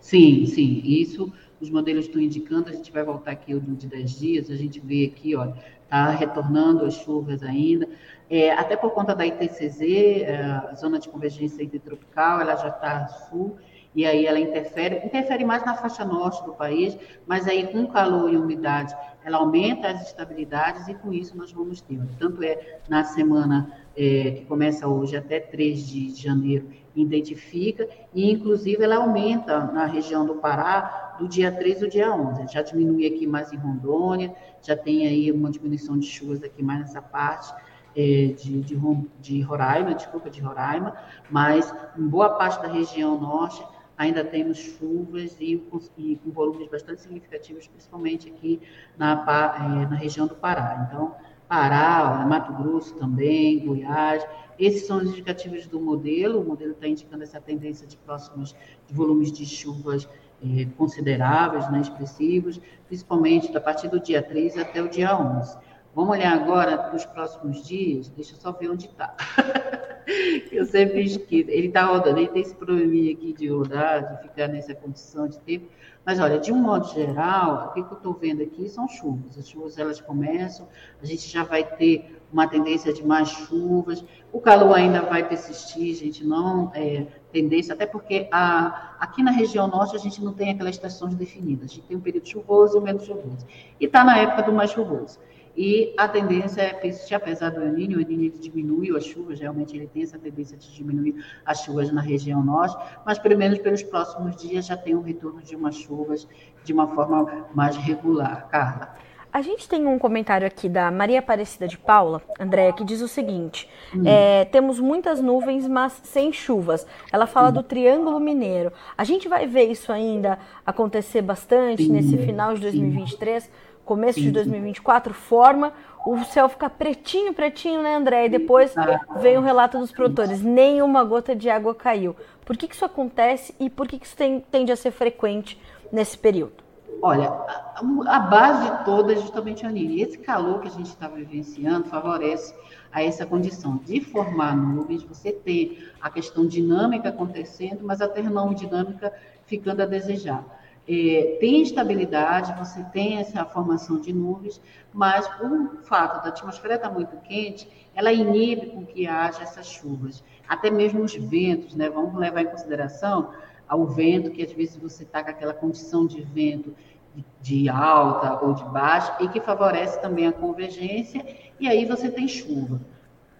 [0.00, 0.82] Sim, sim.
[0.84, 2.68] Isso os modelos estão indicando.
[2.68, 4.50] A gente vai voltar aqui no de 10 dias.
[4.50, 5.52] A gente vê aqui, ó,
[5.88, 7.88] tá retornando as chuvas ainda.
[8.30, 10.40] É, até por conta da ITCZ, é,
[10.70, 13.58] a zona de convergência intertropical, ela já está sul
[13.92, 18.32] e aí ela interfere, interfere mais na faixa norte do país, mas aí com calor
[18.32, 22.00] e umidade, ela aumenta as estabilidades e com isso nós vamos ter.
[22.20, 28.82] Tanto é na semana é, que começa hoje até 3 de janeiro, identifica, e inclusive
[28.84, 32.52] ela aumenta na região do Pará do dia 3 ao dia 11.
[32.52, 36.78] Já diminui aqui mais em Rondônia, já tem aí uma diminuição de chuvas aqui mais
[36.78, 37.52] nessa parte,
[37.94, 40.96] de, de, de Roraima, desculpa, de Roraima,
[41.30, 43.64] mas em boa parte da região norte
[43.96, 45.62] ainda temos chuvas e,
[45.98, 48.60] e com volumes bastante significativos, principalmente aqui
[48.96, 49.12] na,
[49.56, 50.86] é, na região do Pará.
[50.88, 51.14] Então,
[51.46, 54.26] Pará, Mato Grosso também, Goiás,
[54.58, 56.40] esses são os indicativos do modelo.
[56.40, 58.54] O modelo está indicando essa tendência de próximos
[58.86, 60.08] de volumes de chuvas
[60.42, 65.58] é, consideráveis, né, expressivos, principalmente a partir do dia 3 até o dia 11.
[65.94, 69.14] Vamos olhar agora para os próximos dias, deixa eu só ver onde está.
[70.52, 71.50] eu sempre esqueço.
[71.50, 75.38] Ele está rodando, ele tem esse probleminha aqui de rodar, de ficar nessa condição de
[75.40, 75.66] tempo.
[76.04, 79.36] Mas olha, de um modo geral, o que, eu estou vendo aqui são chuvas.
[79.36, 80.66] As chuvas elas começam,
[81.02, 84.04] a gente já vai ter uma tendência de mais chuvas.
[84.32, 89.66] O calor ainda vai persistir, gente não é, tendência, até porque a, aqui na região
[89.66, 91.70] norte a gente não tem aquelas estações definidas.
[91.70, 93.44] A gente tem um período chuvoso e um menos chuvoso.
[93.78, 95.18] E está na época do mais chuvoso.
[95.56, 99.40] E a tendência é persistir, apesar do El Niño, o El Niño diminuiu as chuvas,
[99.40, 103.58] realmente ele tem essa tendência de diminuir as chuvas na região norte, mas pelo menos
[103.58, 106.26] pelos próximos dias já tem um retorno de umas chuvas
[106.64, 108.48] de uma forma mais regular.
[108.48, 108.96] Carla.
[109.32, 113.06] A gente tem um comentário aqui da Maria Aparecida de Paula, Andréia, que diz o
[113.06, 114.02] seguinte: hum.
[114.04, 116.84] é, temos muitas nuvens, mas sem chuvas.
[117.12, 117.52] Ela fala hum.
[117.52, 118.72] do Triângulo Mineiro.
[118.98, 123.44] A gente vai ver isso ainda acontecer bastante sim, nesse final de 2023.
[123.44, 123.50] Sim
[123.90, 125.72] começo de 2024, forma,
[126.06, 128.26] o céu fica pretinho, pretinho, né, André?
[128.26, 128.72] E depois
[129.20, 132.14] vem o relato dos produtores, nenhuma gota de água caiu.
[132.44, 135.60] Por que, que isso acontece e por que, que isso tem, tende a ser frequente
[135.90, 136.62] nesse período?
[137.02, 139.72] Olha, a, a base toda é justamente a.
[139.72, 142.54] Esse calor que a gente está vivenciando favorece
[142.92, 149.12] a essa condição de formar nuvens, você ter a questão dinâmica acontecendo, mas a termodinâmica
[149.46, 150.44] ficando a desejar
[150.88, 154.60] é, tem estabilidade, você tem essa formação de nuvens,
[154.92, 160.24] mas o fato da atmosfera estar muito quente, ela inibe com que haja essas chuvas.
[160.48, 161.88] Até mesmo os ventos, né?
[161.88, 163.32] Vamos levar em consideração
[163.70, 166.74] o vento, que às vezes você está com aquela condição de vento
[167.14, 171.24] de, de alta ou de baixa, e que favorece também a convergência,
[171.58, 172.80] e aí você tem chuva.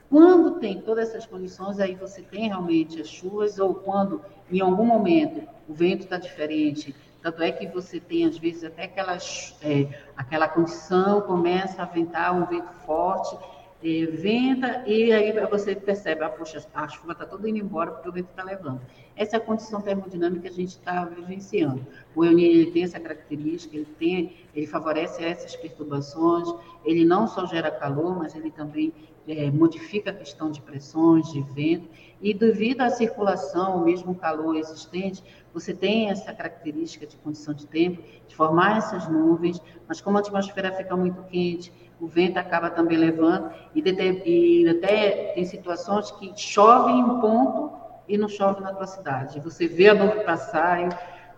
[0.09, 4.85] Quando tem todas essas condições, aí você tem realmente as chuvas, ou quando em algum
[4.85, 9.87] momento o vento está diferente, tanto é que você tem, às vezes, até aquelas, é,
[10.17, 13.37] aquela condição, começa a ventar um vento forte,
[13.83, 18.09] é, venta, e aí você percebe, ah, poxa, a chuva está toda indo embora porque
[18.09, 18.81] o vento está levando.
[19.17, 21.87] Essa é a condição termodinâmica que a gente está vivenciando.
[22.15, 26.49] O El Niño tem essa característica, ele, tem, ele favorece essas perturbações,
[26.85, 28.93] ele não só gera calor, mas ele também
[29.27, 31.89] é, modifica a questão de pressões, de vento,
[32.21, 35.23] e devido à circulação, o mesmo calor existente,
[35.55, 40.21] você tem essa característica de condição de tempo, de formar essas nuvens, mas como a
[40.21, 46.33] atmosfera fica muito quente, o vento acaba também levando, e, e até tem situações que
[46.37, 47.73] chove em um ponto
[48.09, 49.39] e não chove na tua cidade.
[49.41, 50.89] Você vê a nuvem passar e,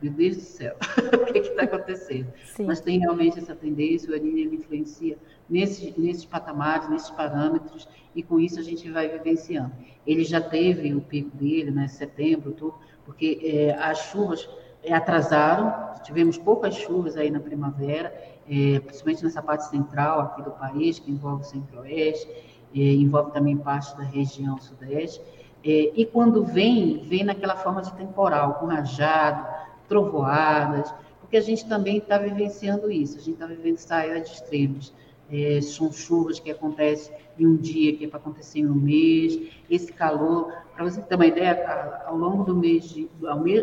[0.03, 0.77] meu Deus do céu,
[1.29, 2.33] o que está está acontecendo.
[2.55, 2.65] Sim.
[2.65, 8.41] Mas tem realmente essa tendência, o ele influencia nesses, nesses patamares, nesses parâmetros, e com
[8.41, 9.73] isso a gente vai vivenciando.
[10.07, 14.49] Ele já teve o pico dele, né, setembro, tudo, porque é, as chuvas
[14.83, 18.13] é, atrasaram, tivemos poucas chuvas aí na primavera,
[18.49, 22.29] é, principalmente nessa parte central aqui do país, que envolve o centro-oeste,
[22.75, 25.21] é, envolve também parte da região sudeste,
[25.65, 29.47] é, e quando vem, vem naquela forma de temporal, com rajado,
[29.89, 34.93] trovoadas, porque a gente também está vivenciando isso, a gente está vivendo saída de extremos.
[35.31, 39.51] É, são chuvas que acontecem em um dia, que é para acontecer em um mês,
[39.71, 40.53] esse calor.
[40.75, 43.09] Para você ter uma ideia, ao longo do mês, de,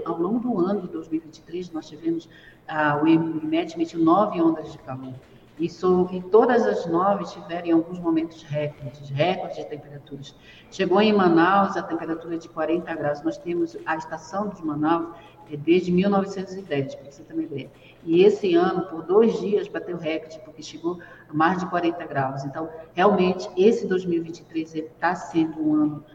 [0.05, 2.29] ao, longo do ano de 2023, nós tivemos,
[2.67, 5.13] a, o IMET emitiu nove ondas de calor.
[5.59, 10.33] Isso, e todas as nove tiveram em alguns momentos recordes, recordes de temperaturas.
[10.71, 13.21] Chegou em Manaus a temperatura de 40 graus.
[13.23, 15.09] Nós temos a estação de Manaus
[15.51, 17.71] é desde 1910, para você uma ideia.
[18.03, 22.43] E esse ano, por dois dias, bateu recorde, porque chegou a mais de 40 graus.
[22.45, 26.05] Então, realmente, esse 2023 está sendo um ano,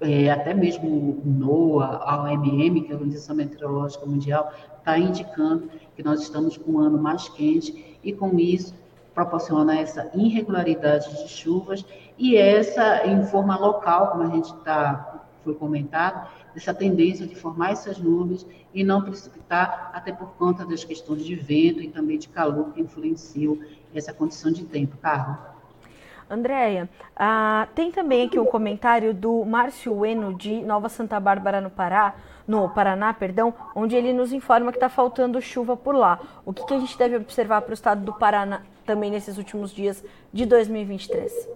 [0.00, 5.68] é, até mesmo o NOAA, a OMM, que é a Organização Meteorológica Mundial, está indicando
[5.96, 8.74] que nós estamos com um ano mais quente e, com isso,
[9.14, 11.84] proporciona essa irregularidade de chuvas
[12.16, 17.72] e essa, em forma local, como a gente está, foi comentado, essa tendência de formar
[17.72, 22.28] essas nuvens e não precipitar, até por conta das questões de vento e também de
[22.28, 23.58] calor que influenciam
[23.94, 24.96] essa condição de tempo.
[24.98, 25.57] Carlos?
[26.30, 31.70] Andréia, ah, tem também aqui um comentário do Márcio Ueno, de Nova Santa Bárbara, no
[31.70, 32.14] Pará,
[32.46, 36.18] no Paraná, perdão, onde ele nos informa que está faltando chuva por lá.
[36.44, 39.72] O que, que a gente deve observar para o estado do Paraná também nesses últimos
[39.72, 41.48] dias de 2023?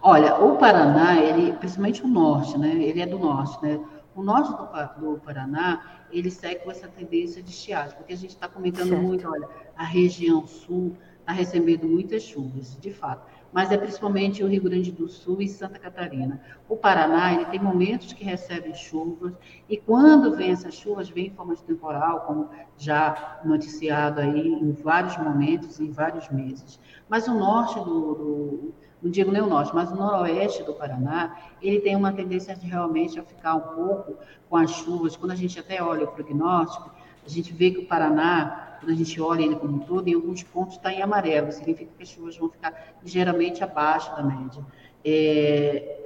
[0.00, 2.74] Olha, o Paraná, ele, principalmente o norte, né?
[2.74, 3.80] Ele é do norte, né?
[4.14, 8.30] O norte do, do Paraná, ele segue com essa tendência de estiagem, porque a gente
[8.30, 9.02] está comentando certo.
[9.02, 14.46] muito, olha, a região sul está recebendo muitas chuvas, de fato mas é principalmente o
[14.46, 16.40] Rio Grande do Sul e Santa Catarina.
[16.68, 19.32] O Paraná, ele tem momentos que recebe chuvas,
[19.68, 24.72] e quando vem essas chuvas, vem em forma de temporal, como já noticiado aí em
[24.72, 26.78] vários momentos, em vários meses.
[27.08, 31.36] Mas o norte do, do não digo nem o norte, mas o noroeste do Paraná,
[31.62, 34.16] ele tem uma tendência de realmente a ficar um pouco
[34.48, 35.16] com as chuvas.
[35.16, 36.90] Quando a gente até olha o prognóstico,
[37.24, 40.14] a gente vê que o Paraná quando a gente olha ele como um todo, em
[40.14, 44.64] alguns pontos está em amarelo, significa que as chuvas vão ficar ligeiramente abaixo da média.
[45.04, 45.97] É,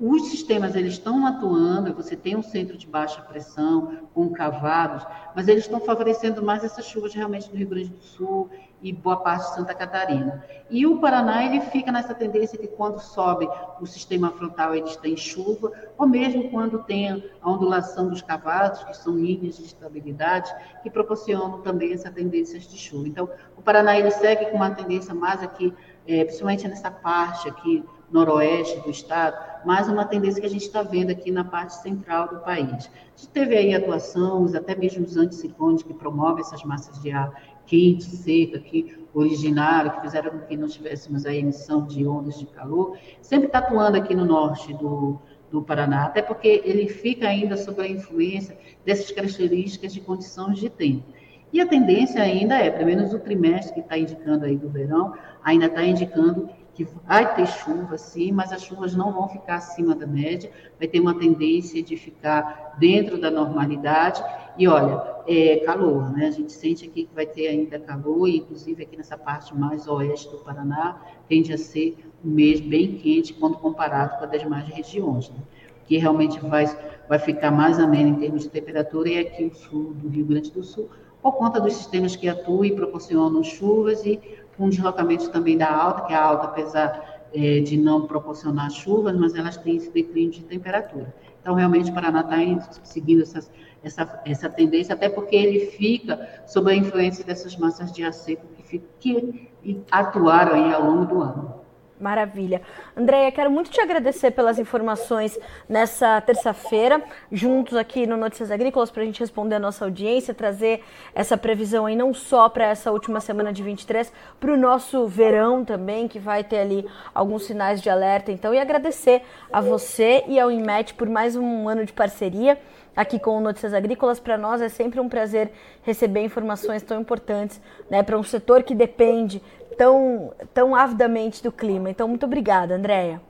[0.00, 5.48] os sistemas eles estão atuando, você tem um centro de baixa pressão com cavados, mas
[5.48, 8.48] eles estão favorecendo mais essas chuvas realmente do Rio Grande do Sul
[8.80, 10.44] e boa parte de Santa Catarina.
[10.70, 13.48] E o Paraná ele fica nessa tendência que quando sobe
[13.80, 18.96] o sistema frontal está em chuva, ou mesmo quando tem a ondulação dos cavados, que
[18.96, 23.08] são linhas de estabilidade, que proporcionam também essa tendência de chuva.
[23.08, 25.74] Então, o Paraná ele segue com uma tendência mais aqui,
[26.06, 30.82] é, principalmente nessa parte aqui noroeste do estado, mais uma tendência que a gente está
[30.82, 32.68] vendo aqui na parte central do país.
[32.68, 37.32] A gente teve aí atuações, até mesmo os anticiclones que promovem essas massas de ar
[37.66, 42.46] quente, seca, que originaram, que fizeram com que não tivéssemos a emissão de ondas de
[42.46, 45.18] calor, sempre está atuando aqui no norte do,
[45.50, 50.70] do Paraná, até porque ele fica ainda sob a influência dessas características de condições de
[50.70, 51.04] tempo.
[51.52, 55.14] E a tendência ainda é, pelo menos o trimestre que está indicando aí do verão,
[55.42, 59.96] ainda está indicando que vai ter chuva, sim, mas as chuvas não vão ficar acima
[59.96, 64.22] da média, vai ter uma tendência de ficar dentro da normalidade.
[64.56, 66.28] E olha, é calor, né?
[66.28, 69.88] A gente sente aqui que vai ter ainda calor, e inclusive aqui nessa parte mais
[69.88, 74.68] oeste do Paraná, tende a ser um mês bem quente quando comparado com as demais
[74.68, 75.38] regiões, né?
[75.84, 76.66] que realmente vai,
[77.08, 80.52] vai ficar mais ameno em termos de temperatura, e aqui o sul do Rio Grande
[80.52, 80.88] do Sul,
[81.20, 84.20] por conta dos sistemas que atuam e proporcionam chuvas e
[84.58, 89.34] com deslocamento também da alta, que a alta, apesar é, de não proporcionar chuvas, mas
[89.34, 91.14] elas têm esse declínio de temperatura.
[91.40, 93.50] Então, realmente, o Paraná está seguindo essas,
[93.82, 98.46] essa, essa tendência, até porque ele fica sob a influência dessas massas de ar seco
[98.68, 101.57] que, que atuaram aí ao longo do ano.
[102.00, 102.62] Maravilha.
[102.96, 109.02] Andréia, quero muito te agradecer pelas informações nessa terça-feira, juntos aqui no Notícias Agrícolas, para
[109.02, 110.84] a gente responder a nossa audiência, trazer
[111.14, 115.64] essa previsão aí não só para essa última semana de 23, para o nosso verão
[115.64, 118.30] também, que vai ter ali alguns sinais de alerta.
[118.30, 122.58] Então, e agradecer a você e ao IMET por mais um ano de parceria
[122.98, 124.18] aqui com o Notícias Agrícolas.
[124.18, 125.52] Para nós é sempre um prazer
[125.82, 129.40] receber informações tão importantes né, para um setor que depende
[129.76, 131.90] tão, tão avidamente do clima.
[131.90, 133.20] Então, muito obrigada, Andréia.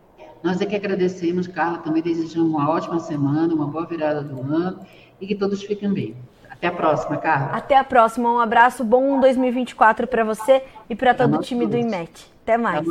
[0.42, 4.80] Nós é que agradecemos, Carla, também desejamos uma ótima semana, uma boa virada do ano
[5.20, 6.16] e que todos fiquem bem.
[6.48, 7.56] Até a próxima, Carla.
[7.56, 8.32] Até a próxima.
[8.32, 12.32] Um abraço, bom 2024 para você e para todo o time do IMET.
[12.42, 12.86] Até mais.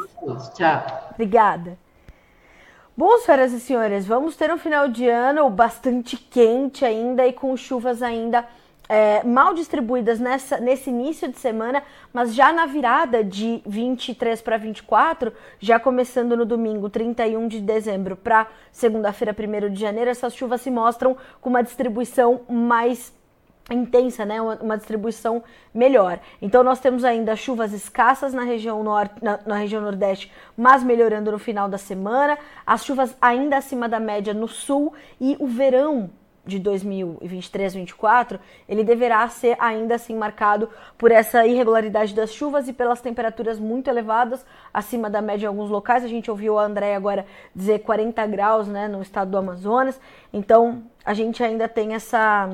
[0.56, 1.10] Tchau.
[1.14, 1.78] Obrigada.
[2.96, 7.56] Bom, senhoras e senhores, vamos ter um final de ano bastante quente ainda e com
[7.56, 8.44] chuvas ainda
[8.90, 11.84] é, mal distribuídas nessa, nesse início de semana,
[12.14, 18.16] mas já na virada de 23 para 24, já começando no domingo 31 de dezembro
[18.16, 23.16] para segunda-feira, 1 de janeiro, essas chuvas se mostram com uma distribuição mais
[23.70, 26.20] intensa, né, uma, uma, distribuição melhor.
[26.42, 31.32] Então nós temos ainda chuvas escassas na região norte, na, na, região nordeste, mas melhorando
[31.32, 32.38] no final da semana.
[32.66, 36.10] As chuvas ainda acima da média no sul e o verão
[36.48, 43.02] de 2023-24, ele deverá ser ainda assim marcado por essa irregularidade das chuvas e pelas
[43.02, 46.04] temperaturas muito elevadas, acima da média em alguns locais.
[46.04, 50.00] A gente ouviu a André agora dizer 40 graus, né, no estado do Amazonas.
[50.32, 52.50] Então, a gente ainda tem essa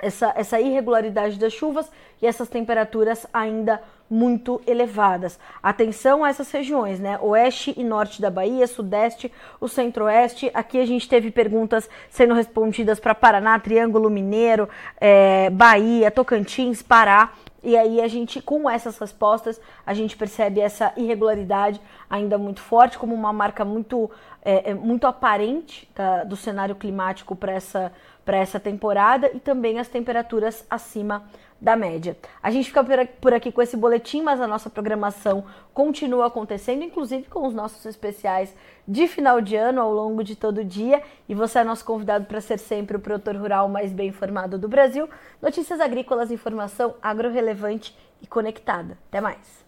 [0.00, 1.90] essa, essa irregularidade das chuvas
[2.22, 5.38] e essas temperaturas ainda muito elevadas.
[5.62, 7.18] Atenção a essas regiões, né?
[7.20, 9.30] Oeste e norte da Bahia, sudeste,
[9.60, 10.50] o centro-oeste.
[10.54, 14.68] Aqui a gente teve perguntas sendo respondidas para Paraná, Triângulo Mineiro,
[15.00, 17.32] é, Bahia, Tocantins, Pará.
[17.62, 22.96] E aí a gente, com essas respostas, a gente percebe essa irregularidade ainda muito forte,
[22.96, 24.10] como uma marca muito,
[24.42, 27.92] é, é muito aparente da, do cenário climático para essa
[28.28, 31.24] para essa temporada e também as temperaturas acima
[31.58, 32.14] da média.
[32.42, 32.84] A gente fica
[33.22, 37.86] por aqui com esse boletim, mas a nossa programação continua acontecendo, inclusive com os nossos
[37.86, 38.54] especiais
[38.86, 41.02] de final de ano ao longo de todo o dia.
[41.26, 44.68] E você é nosso convidado para ser sempre o produtor rural mais bem informado do
[44.68, 45.08] Brasil.
[45.40, 48.98] Notícias agrícolas, informação agro-relevante e conectada.
[49.08, 49.67] Até mais!